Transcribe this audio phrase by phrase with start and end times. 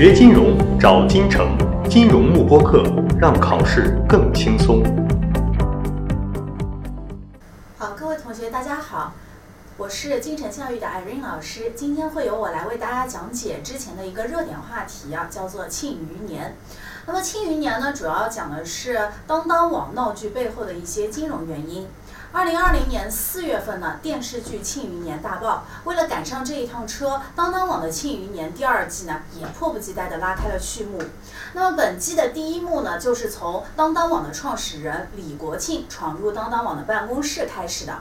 [0.00, 2.82] 学金融找金城，金融慕播课，
[3.20, 4.82] 让考试更轻松。
[7.76, 9.12] 好，各位同学，大家好，
[9.76, 11.72] 我是金城教育的 Irene 老师。
[11.76, 16.56] 今天会由我来为大家讲解之前的一个热点话题啊，叫做庆余年。
[17.04, 21.86] 那么庆余年呢，主要讲的是当当网闹剧背后的一些金融原因。
[22.32, 25.64] 二零二零年四月份呢，电视剧《庆余年》大爆。
[25.82, 31.02] 为了赶上这一趟车，当当网的《庆余年》第二季呢，也迫不及待地拉开了序幕。
[31.54, 37.98] 那么本季的第一幕呢，就是从当当网的创始人李国庆闯入当当网的办公室开始的。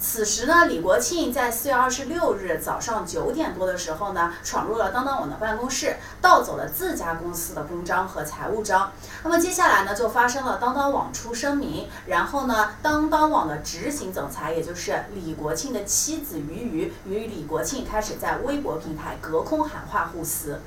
[0.00, 8.92] 此时呢，李国庆在四月二十六日早上九点多的时候呢，闯入了当当网的办公室，盗走了自家公司的公章和财务章。
[9.24, 20.60] 那么接下来呢，就发生了当当网出声明，然后呢，当当网的执行总裁，也就是李国庆的妻子于于，与李国庆开始在微博平台隔空喊话互撕。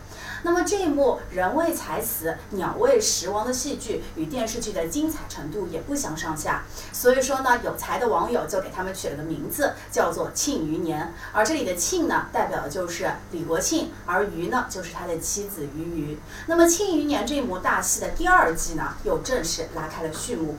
[0.44, 6.64] 那么这一幕人为财死，鸟为食亡的戏剧，与电视剧的精彩程度也不相上下。
[6.92, 11.06] 所以说呢，有才的网友就给他们取了个名字，叫做《庆余年》。
[11.32, 16.18] 而这里的“庆”呢，代表的就是李国庆，而“余”呢，就是他的妻子于余。
[16.48, 20.58] 那么《庆余年》这一幕大戏的第二季呢，又正式拉开了序幕。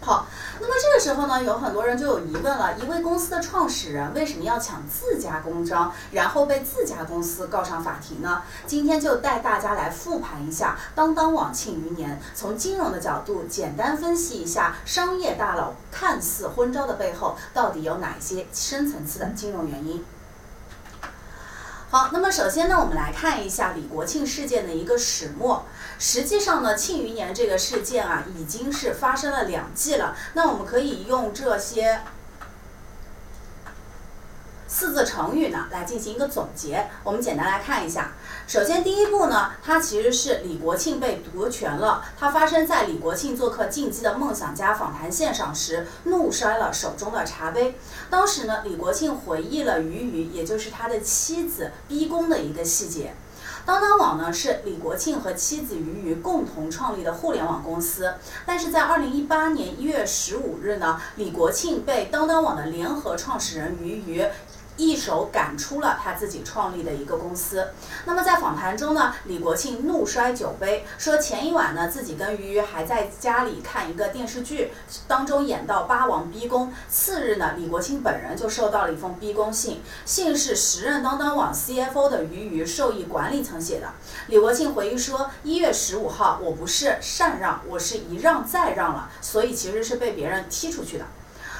[0.00, 0.28] 好，
[0.60, 0.74] 那么
[1.08, 8.42] 时候呢，有很多人就有疑问了：一位公司的创始人为什么要抢自家公章，然后被自家公司告上法庭呢？
[8.66, 20.04] 今天就带大家来复盘一下当当网庆余年，从金融的角度简单分析一下商业大佬看似昏招的背后，到底有哪些深层次的金融原因。
[21.90, 25.64] 好，那么首先呢，我们来看一下李国庆事件的一个始末。
[25.98, 30.14] 实际上呢，庆余年这个事件啊，已经是发生了两季了。
[30.34, 32.02] 那我们可以用这些
[34.66, 36.90] 四字成语呢，来进行一个总结。
[37.04, 38.12] 我们简单来看一下。
[38.48, 42.02] 首先，第一步呢，它其实是李国庆被夺权了。
[42.18, 47.74] 它发生在李国庆做客进击的梦想家访谈现场时，怒摔了手中的茶杯。
[48.08, 53.14] 当时呢，李国庆回忆了俞渝，也就是他的妻子逼宫的一个细节。
[53.66, 58.14] 当当网呢是李国庆和妻子俞渝共同创立的互联网公司，
[58.46, 64.24] 但是在二零一八年一月十五日呢，李国庆被当当网的联合创始人俞渝。
[64.78, 67.68] 一手赶出了他自己创立的一个公司。
[68.06, 74.72] 那么在访谈中呢，李国庆怒摔酒杯，说前一晚呢自己跟于于还在家里看一个电视剧，
[75.06, 76.72] 当中演到八王逼宫。
[76.88, 83.88] 次日呢，李国庆本人就收到了一封逼宫信，信是时任当当网 CFO 的于于授意管理层写的。
[84.28, 91.04] 李国庆回忆说，一月十五号我不是禅让，我是一让再让了，所以其实是被别人踢出去的。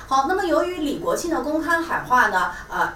[0.09, 2.93] 好，那么由于李国庆的公开喊话呢，呃。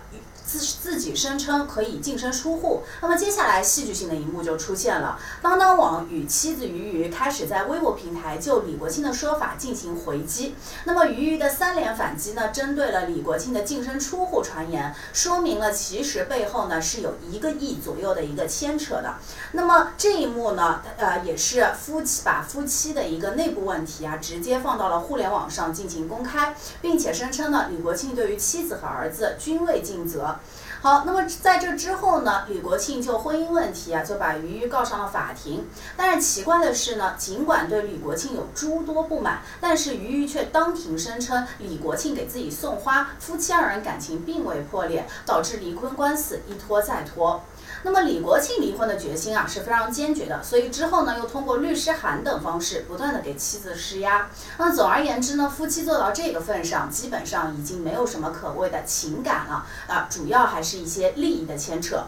[0.52, 5.18] 自自己声称可以净身出户，那么接下来戏剧性的一幕就出现了。
[5.40, 10.54] 当当网与妻子于于开始在微博平台就李国庆的说法进行回击。
[10.84, 19.14] 那么于于的三连反击呢，针对了李国庆的净身出户传言，说明了其实背后呢是有一个亿左右的一个牵扯的。
[19.52, 30.36] 那么这一幕呢，呃，也是夫妻把夫妻的一个内部问题啊，直接放到了互联网上进行公开，并且声称呢，李国庆对于妻子和儿子均未尽责。
[30.82, 35.64] 好，那么在这之后呢，李国庆就婚姻问题啊，就把于于告上了法庭。
[35.96, 47.40] 但是奇怪的是呢，尽管对李国庆有诸多不满，但是于于却当庭声称李国庆给自己送花，夫妻二人感情并未破裂，导致离婚官司一拖再拖。
[47.84, 54.28] 那么李国庆离婚的决心啊是非常坚决的，所以之后呢又通过律师函等方式不断的给妻子施压。
[54.58, 62.04] 那总而言之呢，夫妻做到这个份上，基本上已经没有什么可谓的情感了啊，主要还是一些利益的牵扯。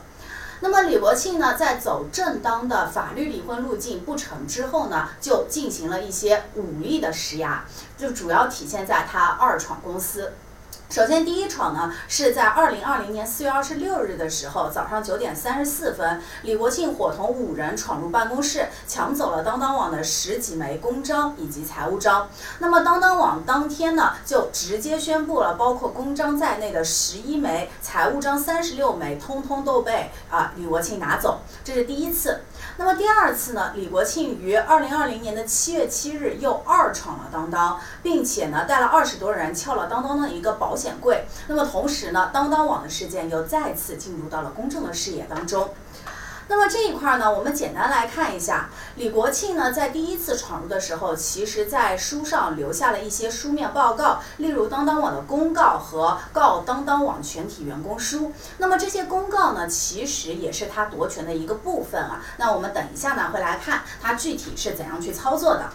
[0.61, 7.65] 那么李国庆呢，在走正当的法律离婚路径不成之后呢，就进行了一些武力的施压，
[7.99, 10.33] 就主要体现在他二创公司。
[10.91, 22.29] 首先，第一闯呢是在二零二零年四月二十六日的时候，早上九点三十四分，李国庆伙同五人闯入办公室，抢走了当当网的十几枚公章以及财务章。
[22.61, 31.41] 那么，当当网当天呢就直接宣布了，包括公章在内的十一枚财务章三十六枚，通通都被啊李国庆拿走。
[31.65, 32.43] 这是第一次。
[32.77, 33.73] 那么第二次呢？
[33.77, 41.25] 李国庆于二零二零年的七月七日又二闯了当当，并且呢带了二十多人撬了当当的一个保险柜。
[41.47, 45.71] 那么同时呢，当当网的事件又再次进入到了公众的视野当中。
[46.47, 58.33] 那么这一块呢，我们简单来看一下，李国庆呢在第一次闯入的时候，其实在书上留下了一些书面报告，例如当当网的公告和告当当网全体员工书。
[58.59, 62.23] 那么这些公告呢，其实也是他夺权的一个部分啊。
[62.37, 65.71] 那我们等一下呢会来看他具体是怎样去操作的。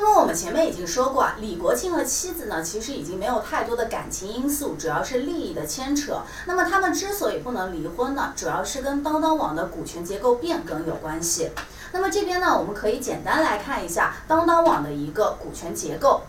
[0.00, 6.22] 那么我们前面已经说过啊，李国庆和妻子呢，其实已经没有太多的感情因素，主要是利益的牵扯。
[6.46, 11.50] 那么他们之所以不能离婚呢，主要是跟当当网的股权结构变更有关系。
[11.90, 16.22] 那么这边呢，我们可以简单来看一下当当网的一个股权结构。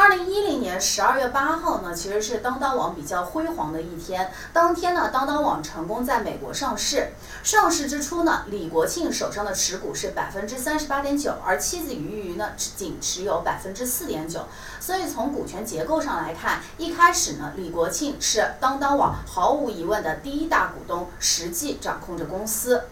[0.00, 4.32] 二零一零年十二月八号呢，其实是当当网比较辉煌的一天。
[4.50, 7.12] 当天呢，当当网成功在美国上市。
[7.42, 14.46] 上市之初呢，李国庆手上的持股是百分之三十八点九，而妻子俞渝呢仅持有百分之四点九。
[14.80, 22.84] 所以从股权结构上来看，一开始呢，李国庆是当当网毫无疑问的第一大股东，实际掌控着公司。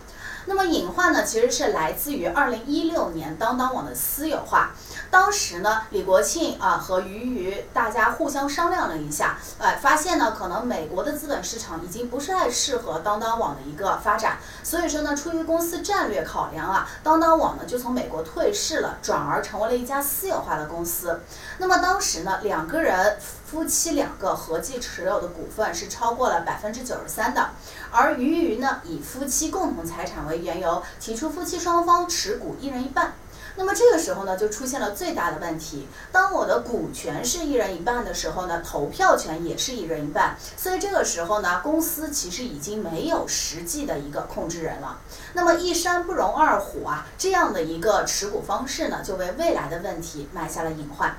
[0.44, 4.74] 那么隐患呢，其实是来自于二零一六年当当网的私有化。
[5.10, 21.20] 当时呢，李国庆啊和俞渝大家互相商量了一下，呃，发现呢，可能美国的资本市场已经不是太适合当当网的一个发展，所以说呢，出于公司战略考量啊，当当网呢就从美国退市了，转而成为了一家私有化的公司。
[21.58, 27.50] 那么当时呢，两个人夫妻两个合计持有的股份是超过了百分之九十三的，
[27.90, 33.14] 而俞渝呢以夫妻共同财产为缘由，提出夫妻双方持股一人一半。
[33.58, 35.88] 那么这个时候呢，就出现了最大的问题。
[36.12, 45.00] 当我的股权是一人一半的时候呢，投票权也是一人一半，所以这个时候呢，公司其实已经没有实际的一个控制人了。
[45.32, 51.16] 那么一山不容二虎啊，这样的一个持股方式呢，就为未来的问题埋下了隐患。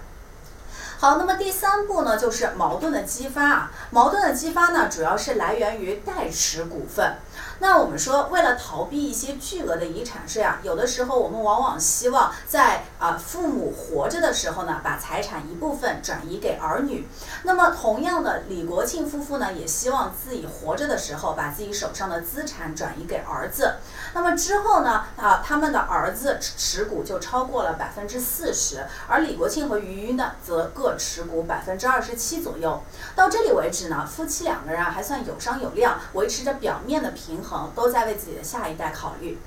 [0.98, 3.72] 好，那么第三步呢，就是矛盾的激发啊。
[3.92, 7.18] 矛盾的激发呢，主要是来源于代持股份。
[7.62, 17.06] 那我们说，为了逃避一些巨额的遗产税啊，有的时候我们往往希望在啊父母活着的时候呢，把财产一部分转移给儿女。
[17.44, 23.76] 那么同样的，李国庆夫妇呢，也希望自己活着的时候，把自己手上的资产转移给儿子。
[24.14, 32.82] 那么之后呢，啊他们的儿子持股就超过了百分之四十，而李国庆和俞渝呢，则各持股百分之二十七左右。
[33.18, 37.49] 到这里为止呢，夫妻两个人啊还算有商有量，维持着表面的平衡。
[37.76, 39.40] 都在为自己的下一代考虑。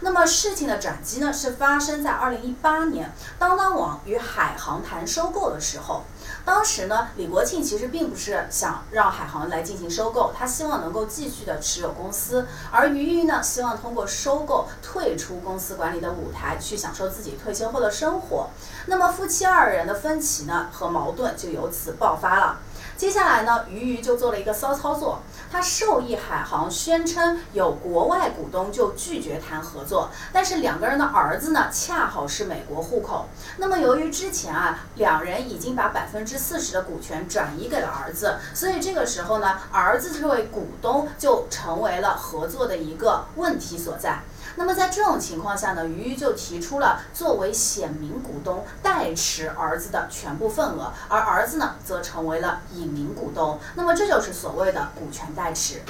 [0.00, 6.02] 那么事情的转机呢，是发生在二零一八年，当当网与海航谈收购的时候。
[6.44, 18.48] 当时呢，李国庆其实并不是想让海航来进行收购，他希望能够继续的持有公司，而俞渝呢，希望通过收购退出公司管理的舞台，去享受自己退休后的生活。
[18.86, 22.58] 那么夫妻二人的分歧呢和矛盾就由此爆发了。
[22.96, 25.20] 接下来呢，俞渝就做了一个骚操作，
[25.50, 33.28] 他受益海航宣称有国外股东就拒绝谈合作，但是两个人的儿子呢恰好是美国户口。
[33.56, 44.20] 那么由于之前啊两人已经把百分之四十的股权转移给了儿子，所以这个时候呢儿子这位股东就成为了合作的一个问题所在。
[44.58, 53.60] 那么在这种情况下呢，于于就提出了作为显名股东代持儿子的全部份额，而儿子呢则成为了隐名股东。
[53.76, 55.82] 那么这就是所谓的股权代持。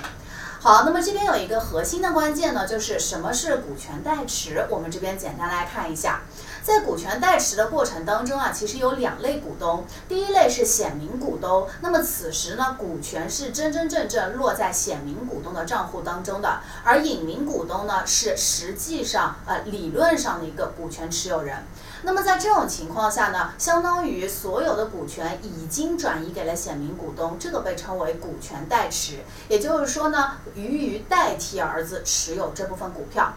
[0.61, 4.67] 好，那么这边有一个核心的关键呢，就是什么是股权代持？
[4.69, 6.23] 我们这边简单来看一下。
[6.69, 9.87] 在股权代持的过程当中啊，其实有两类股东。
[10.07, 21.57] 第一类是显名股东，那么此时呢，股权是真真正正落在显名股东的账户当中的，而隐名股东呢，是实际上呃理论上的一个股权持有人。
[22.03, 29.21] 那么在这种情况下呢，相当于所有的股权已经转移给了显名股东，这个被称为股权代持。
[29.49, 33.33] 也就是说呢，俞渝代替儿子持有这部分股票。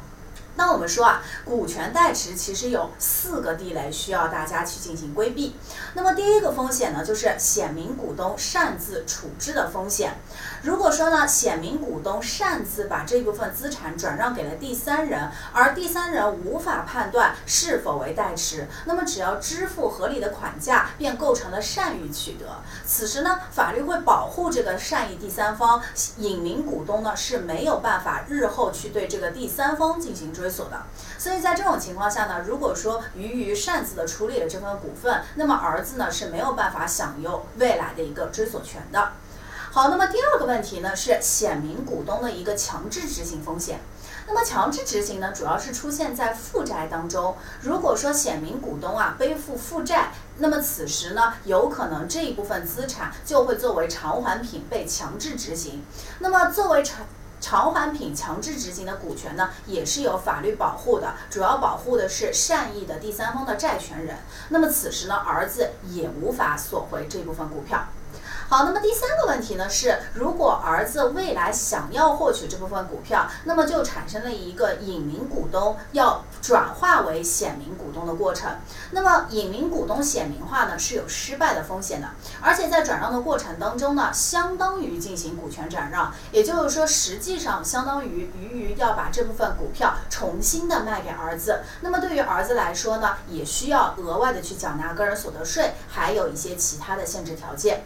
[0.55, 5.55] 那我们说啊，股权代持其实有四个地雷需要大家去进行规避。
[5.93, 10.15] 那么第一个风险呢，就是显名股东擅自处置的风险。
[10.63, 22.45] 如果说呢，显名股东擅自把这部分资产转让给了第三人，而第三人无法判断是否为代持，那么只要支付合理的款价，便构成了善意取得。
[22.85, 25.81] 此时呢，法律会保护这个善意第三方，
[26.17, 30.83] 隐名股东呢是没有办法日后去对这个第三方进行追索的。
[31.17, 39.13] 所以在这种情况下呢，如果说俞渝擅自的处理了这份股份，那么儿子呢是没有办法享有未来的一个追索权的。
[39.73, 43.79] 好，那么第二个问题呢是显名股东的一个强制执行风险。
[44.27, 47.37] 那么强制执行呢，主要是出现在负债当中。
[47.61, 55.85] 如果说显名股东啊背负负债，那么此时呢，有可能这一部分资产就会作为偿还品被强制执行。
[56.19, 57.05] 那么作为偿
[57.39, 64.17] 偿还品强制执行的股权呢，也是有法律保护的，主要保护的是善意的第三方的债权人。
[64.49, 67.87] 那么此时呢，儿子也无法索回这部分股票。
[68.51, 78.51] 好，那么第三个问题呢是，如果儿子未来想要获取这部分股票，那么就产生了一个隐名股东要转化为显名股东的过程。
[78.91, 82.09] 那么隐名股东显名化呢是有失败的风险的，
[82.41, 91.61] 而且在转让的过程当中呢，相当于进行股权转让，也就是说，实际上相当于鱼鱼要把这部分股票重新的卖给儿子。
[91.79, 97.85] 那么对于儿子来说呢，也需要额外的去缴纳个人所得税，还有一些其他的限制条件。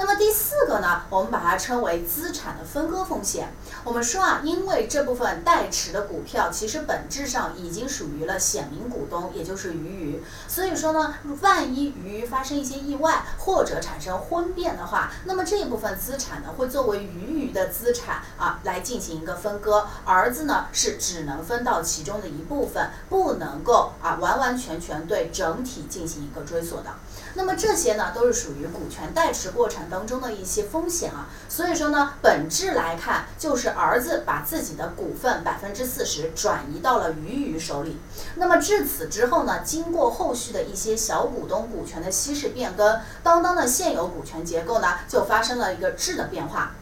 [0.00, 3.52] 那么第四个呢，我们把它称为资产的分割风险。
[3.84, 10.22] 我们说啊，因为这部分代持的股票其实本质上已经属于了显名股东，也就是鱼鱼。
[10.48, 19.86] 所以说呢，万一鱼鱼发生一些意外或者产生婚变的话，那么这一部分资产呢，会作为鱼鱼的资产啊来进行一个分割。
[20.06, 26.88] 儿子呢是只能分到其中的一部分，不能够啊完完全全对整体进行一个追索的。
[27.34, 31.28] 那么这些呢，都是属于股权代持过程当中的一些风险啊。
[31.48, 37.98] 所以说呢，本质来看，就是儿子把自己的股份百分之四十转移到了鱼鱼手里。
[38.34, 46.72] 那么至此之后呢，经过后续的一些小股东股权的稀释变更，当当的现有股权结构呢，就发生了一个质的变化。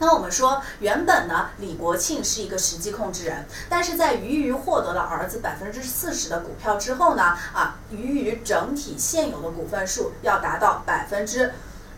[0.00, 11.52] 那我们说，原本呢，李国庆是一个实际控制人，但是在鱼鱼获得了儿子百分之四十的股票之后呢，啊，鱼鱼整体现有的股份数要达到百分之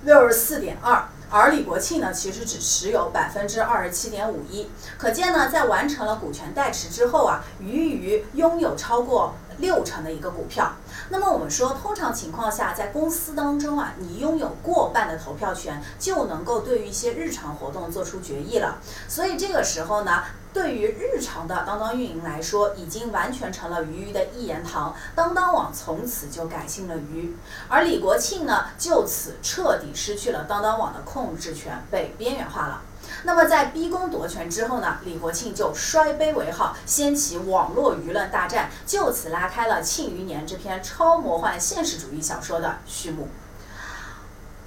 [0.04, 4.70] 六十四点二，而李国庆呢，其实只持有百分之二十七点五一。
[4.96, 10.72] 可见呢，在完成了股权代持之后啊，鱼鱼拥有超过六成的一个股票。
[11.12, 18.78] 那么我们说，通常情况下，在公司当中啊，你拥有过半的投票权，就能够对于一些日常活动做出决议了。
[19.08, 24.94] 所以这个时候呢，对于日常的当当运营来说，已经完全成了鱼鱼的一言堂。
[25.16, 27.36] 当当网从此就改姓了鱼，
[27.68, 32.82] 而李国庆呢，就此彻底失去了当当网的控制权，被边缘化了。
[33.24, 43.28] 那么在逼宫夺权之后呢，李国庆就摔杯为号，掀起网络舆论大战，就此拉开了《庆余年》这篇超魔幻现实主义小说的序幕。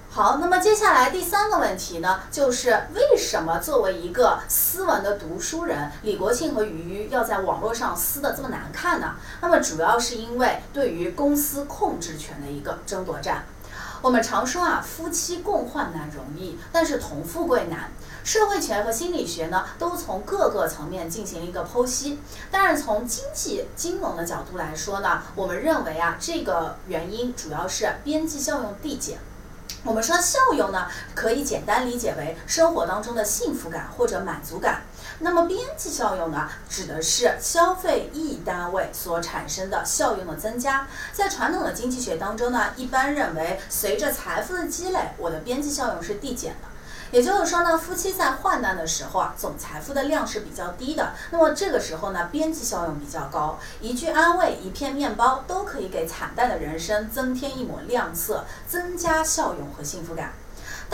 [0.10, 9.16] 好，那么接下来第三个问题呢，就是为什么作为一个斯文的读书人，李国庆和俞渝要在网络上撕的这么难看呢？
[9.42, 13.46] 那么主要是因为对于公司控制权的一个争夺战。
[14.04, 17.90] 我们常说啊，夫妻共患难容易，但是同富贵难。
[18.24, 22.20] 社会学和心理学呢，都从各个层面进行一个剖析。
[22.50, 29.20] 但是从经济金融的角度来说呢，我们认为啊，这个原因主要是边际效用递减。
[29.84, 34.84] 我们说效用呢，可以简单理解为生活当中的幸福感或者满足感。
[35.20, 40.88] 那么边际效用呢，指的是消费一单位所产生的效用的增加。
[41.12, 46.73] 在传统的经济学当中呢，一般认为随着财富的积累，我的边际效用是递减的。
[47.14, 51.14] 也就是说呢，夫妻在患难的时候啊，总财富的量是比较低的。
[51.30, 60.34] 那么这个时候呢，边际效用比较高，一句安慰，一片面包，都可以给惨淡的人生增添一抹亮色，增加效用和幸福感。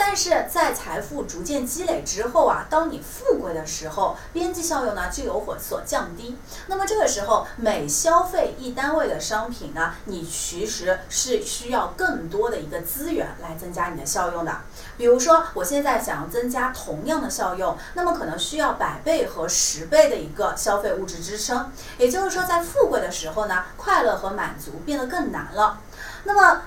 [0.02, 6.38] 但是在财富逐渐积累之后啊，当你富贵的时候，边际效用呢就有所降低。
[6.68, 14.62] 那么这个时候，每消费一单位的商品呢，你其实是需要更多的一个资源来增加你的效用的。
[14.96, 21.70] 比如说，我现在想要增加同样的效用，那么可能需要百倍和十倍的一个消费物质支撑。
[21.98, 25.78] 也就是说，在富贵的时候呢，快乐和满足变得更难了。
[26.24, 26.62] 那么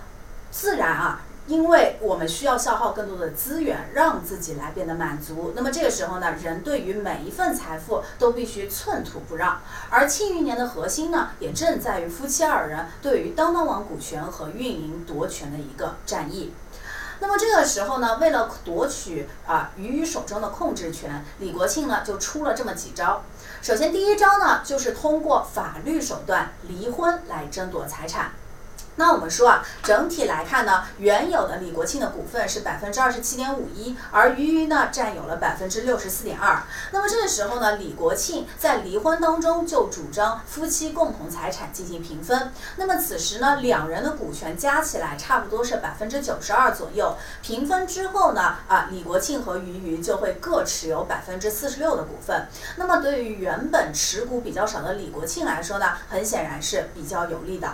[0.51, 1.21] 自然啊。
[1.45, 5.53] 因为我们需要消耗更多的资源，让自己来变得满足。
[5.55, 9.61] 那么这个时候呢，人对于每一份财富都必须寸土不让。
[9.89, 16.53] 而庆余年的核心呢，也正在于夫妻二人对于当当网股权和运营夺权的一个战役。
[17.19, 23.21] 那么这个时候呢，为了夺取啊鱼鱼手中的控制权，李国庆呢就出了这么几招。
[23.61, 28.31] 首先，第一招呢，就是通过法律手段离婚来争夺财产。
[28.95, 36.61] 那我们说啊，整体来看呢，原有的李国庆的股份是百分之二十七点五一，而俞渝呢占有了百分之六十四点二。
[36.91, 42.51] 那么这个时候呢，李国庆在离婚当中就主张夫妻共同财产进行平分。
[42.75, 47.17] 那么此时呢，两人的股权加起来差不多是百分之九十二左右。
[47.41, 52.47] 平分之后呢，啊，李国庆和俞渝就会各持有百分之四十六的股份。
[52.75, 57.73] 那么对于原本持股比较少的李国庆来说呢，很显然是比较有利的。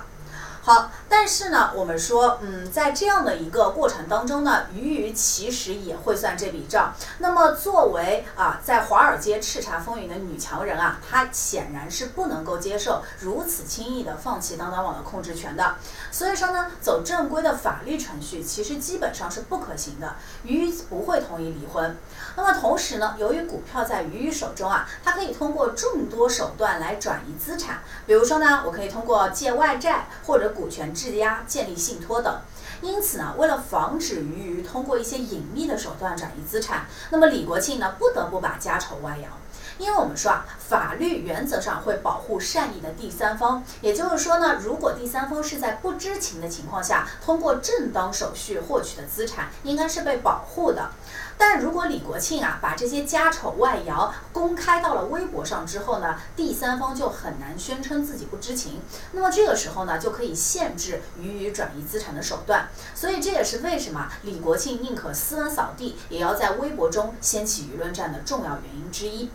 [0.69, 6.93] 好，但是呢，我们说，嗯，在这样的一个过程当中呢，鱼鱼其实也会算这笔账。
[7.17, 15.73] 那么，作为啊，在华尔街叱咤风云的女强人啊，她显然是不能够接受如此轻易的放弃当当网的控制权的。
[16.11, 20.17] 所以说呢，走正规的法律程序其实基本上是不可行的。
[20.43, 21.97] 鱼鱼不会同意离婚。
[22.35, 27.79] 那么同时呢，由于股票在鱼鱼手中啊，它可以通过众多手段来转移资产。
[28.05, 32.39] 比如说呢，我可以通过借外债或者股权质押、建立信托等。
[32.81, 39.31] 因此呢，为了防止鱼鱼通过一些隐秘的手段转移资产，那么李国庆呢不得不把家丑外扬。
[39.79, 50.91] 因为我们说啊，法律原则上会保护善意的第三方，也就是说呢，如果第三方是在不知情的情况下通过正当手续获取的资产，应该是被保护的。
[51.37, 58.81] 但如果李国庆啊把这些家丑外扬公开到了微博上之后呢，第三方就很难宣称自己不知情。
[59.13, 62.67] 那么这个时候呢，就可以限制予以转移资产的手段。
[62.93, 69.29] 所以这也是为什么李国庆宁可斯文扫地，也要在微博中掀起舆论战的重要原因之一。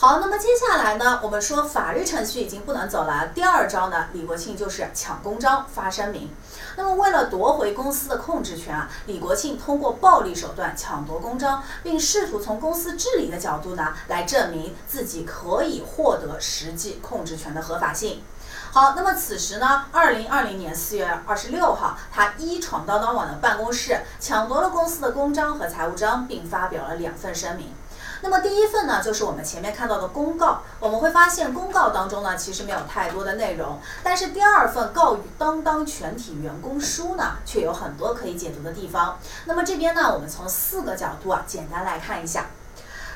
[0.00, 3.32] 好，那么接下来呢，我们说法律程序已经不能走了。
[3.34, 6.30] 第二招呢，李国庆就是抢公章、发声明。
[6.76, 18.22] 那么为了夺回公司的控制权啊，李国庆通过暴力手段抢夺公章，并试图从公司治理的角度呢，来证明自己可以获得实际控制权的合法性。
[18.70, 27.74] 好，那么此时呢，二零二零年四月二十六号，他一闯当当网的办公室，抢夺了公司的公章和财务章，并发表了两份声明。
[28.20, 30.62] 那么第一份呢，就是我们前面看到的公告。
[30.80, 33.78] 我们会发现公告当中呢，其实没有太多的内容。
[34.02, 39.18] 但是第二份告与当当全体员工书呢，却有很多可以解读的地方。
[39.44, 42.46] 那么这边呢，我们从四个角度啊，简单来看一下。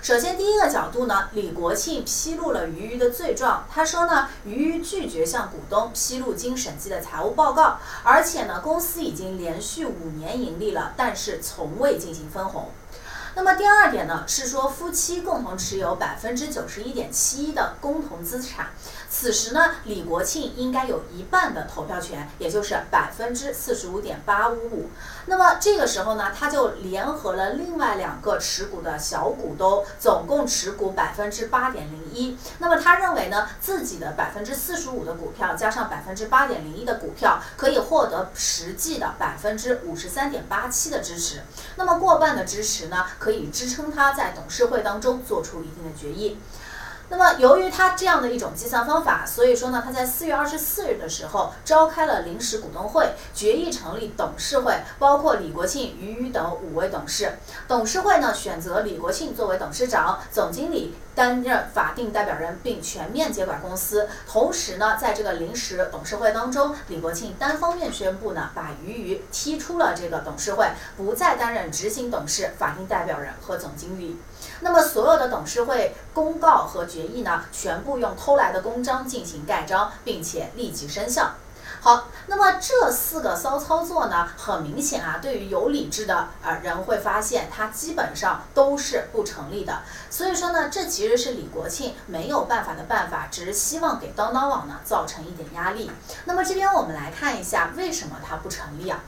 [0.01, 3.65] 首先第一个角度呢，李国庆披露了鱼鱼的罪状。
[3.73, 12.71] 他说呢，鱼鱼拒绝向股东披露经审计的财务报告，而且呢，公司已经连续五年盈利了，但是从未进行分红。
[13.35, 18.71] 那么第二点呢，是说夫妻共同持有百分之九十一点七一的共同资产，
[19.09, 24.91] 此时呢，李国庆应该有一半的投票权，也就是百分之四十五点八五五。
[25.27, 32.37] 那么这个时候呢，他就联合了另外两个持股的小股东，总共持股百分之八点零一。
[32.59, 41.41] 那么他认为呢，自己的百分之四十五的股票加上百分之八点零一的股票，可以获得实际的百分之五十三点八七的支持。
[41.77, 43.07] 那么过半的支持呢？
[43.23, 46.39] 可以支撑他在董事会当中做出一定的决议。
[47.13, 57.35] 那么，由于他这样的一种计算方法，所以说呢，他在四月二十四日的时候召开了临时股东会，决议成立董事会，包括李国庆、俞渝等五位董事。
[57.69, 60.95] 董事会呢，选择李国庆作为董事长、总经理。
[61.15, 64.09] 担任法定代表人，并全面接管公司。
[64.27, 74.17] 同时呢，在这个临时董事会当中，李国庆单方面宣布呢，把俞渝踢出了这个董事会，不再担任执行董事、法定代表人和总经理。
[74.65, 81.33] 那么，所有的董事会公告和决议呢，全部用偷来的公章进行盖章，并且立即生效。
[81.81, 89.81] 好，那么这四个骚操作呢，很明显啊，对于有理智的呃人会发现，它基本上都是不成立的。
[90.09, 95.91] 所以说呢，这其实是李国庆没有办法的办法，只是希望给当当网呢造成一点压力。
[96.25, 99.01] 那么这边我们来看一下，为什么它不成立啊？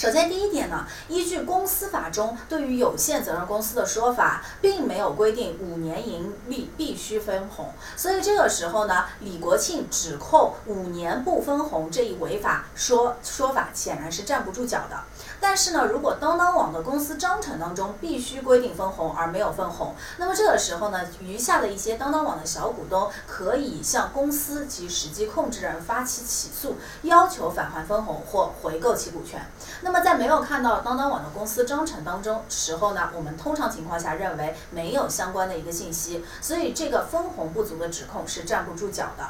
[0.00, 14.96] 首先，第一点呢，依据公司法中对于有限责任公司的说法，并没有规定五年盈利必须分红，所以这个时候呢，李国庆指控五年不分红这一违法说说法显然是站不住脚的。
[15.40, 29.44] 但是呢，如果当当网的公司章程当中必须规定分红而没有分红，那么这个时候呢，余下的一些当当网的小股东可以向公司及实际控制人发起起诉，要求返还分红或回购其股权。
[29.82, 39.24] 那么在没有看到当当网的公司章程当中时候呢，我们通常情况下认为没有相关的一个信息，所以这个分红不足的指控是站不住脚的。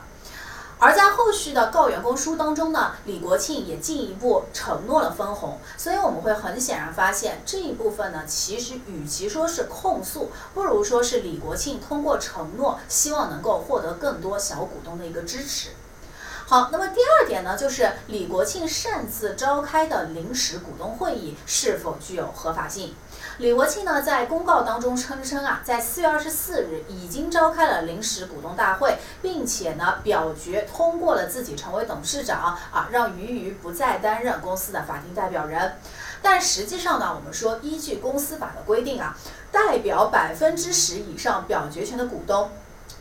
[0.80, 15.68] 而在后续的告员工书当中呢，李国庆也进一步承诺了分红，所以我们会很显然发现这一部分呢，其实与其说是控诉，不如说是李国庆通过承诺，希望能够获得更多小股东的一个支持。
[16.46, 22.94] 好，那么第二点呢，就是李国庆擅自召开的临时股东会议是否具有合法性？
[23.38, 35.76] 李国庆呢，在公告当中声称啊，在四月二十四日已经召开了临时股东大会，并且呢表决通过了自己成为董事长啊，让俞渝不再担任公司的法定代表人。
[36.20, 39.16] 但实际上呢，我们说依据公司法的规定啊，
[39.50, 42.50] 代表百分之十以上表决权的股东。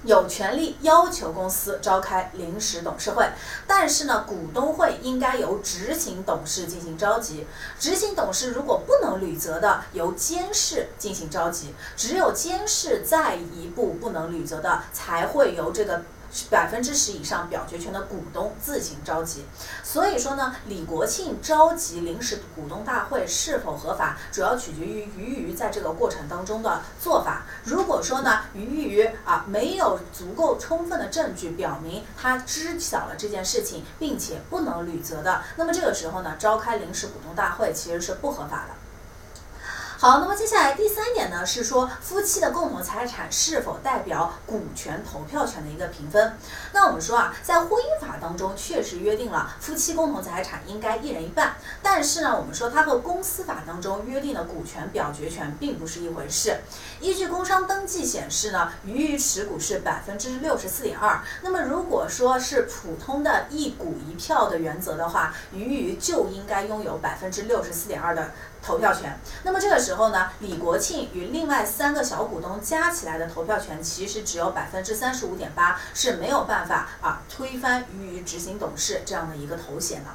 [0.04, 3.30] 有权利要求公司召开临时董事会，
[3.68, 7.46] 但是呢，股东会应该由执行董事进行召集。
[7.80, 11.74] 执行董事如果不能履责的，由监事进行召集。
[11.98, 16.04] 只有监事再一步不能履责的，才会由这个。
[16.50, 19.46] 百分之十以上表决权的股东自行召集，
[19.84, 27.44] 所以说呢，李国庆召集临时股东大会是否合法，主要取决于俞渝在这个过程当中的做法。
[27.64, 38.79] 如果说呢，俞渝啊没有足够充分的证据表明他知晓了这件事情，并且不能履责的，那么这个时候呢，召开临时股东大会其实是不合法的。
[40.02, 46.38] 好，那么接下来第三点呢，是说夫妻的共同财产是否代表股权投票权的一个评分。
[46.72, 56.62] 那我们说啊，在婚姻法当中确实约定了夫妻共同财产应该一人一半，但是呢，我们说它和公司法当中约定的股权表决权并不是一回事。
[57.02, 61.22] 依据工商登记显示呢，余余持股是百分之六十四点二。
[61.42, 68.32] 那么如果说是普通的一股一票的原则的话，余余就应该拥有百分之六十四点二的。
[68.62, 69.18] 投票权。
[69.44, 80.10] 那么这个时候呢，李国庆与另外三个小股东加起来的投票权其实只有百分之三十五点八，是没有办法啊推翻俞执行董事这样的一个头衔的。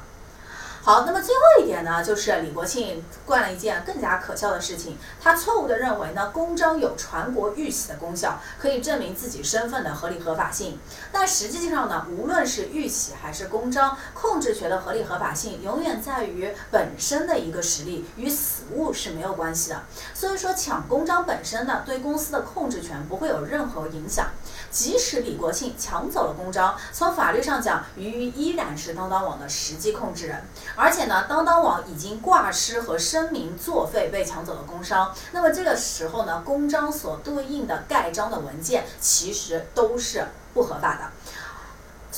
[0.85, 4.95] 好，那么最后一点呢，就是李国庆干了一件更加可笑的事情。
[5.19, 10.77] 他错误地认为呢，公章有传国玉玺的功效，可以证明自己身份的合理合法性。
[11.11, 19.81] 但实际上呢，无论是玉玺还是公章，控制权的合理合法性永远在于本身的一个实力，与死物是没有关系的。
[20.13, 24.27] 所以说，抢公章本身呢，对公司的控制权不会有任何影响。
[24.75, 30.43] 即使李国庆抢走了公章，从法律上讲，俞渝依然是当当网的实际控制人。
[30.75, 41.09] 而且呢，当当网已经挂失和声明作废被抢走的工商，那么这个时候呢，公章所对应的盖章的文件其实都是不合法的。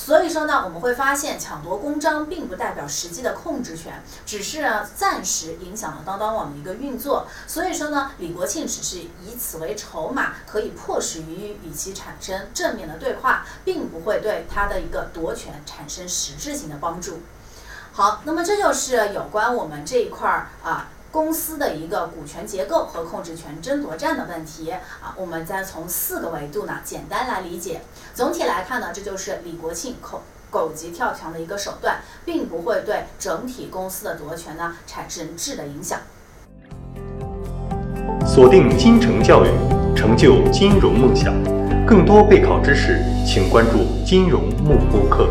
[0.07, 4.65] 所以说呢，我们会发现抢夺公章并不代表实际的控制权，只是
[4.95, 7.27] 暂时影响了当当网的一个运作。
[7.45, 17.19] 所以说呢，李国庆只是以此为筹码，可以迫使于与其产生正面的对话，并不会对他的一个夺权产生实质性的帮助。
[17.91, 27.81] 好，那么这就是有关我们这一块儿啊公司的一个股权结构和控制权争夺战的问题啊，我们再从四个维度呢简单来理解。
[28.13, 36.01] 总体来看呢，这就是李国庆口狗急跳墙的一个手段，并不会对整体公司的夺权呢产生质的影响。
[38.23, 39.49] 锁定金城教育，
[39.95, 41.33] 成就金融梦想。
[41.87, 45.27] 更多备考知识，请关注金融慕播课。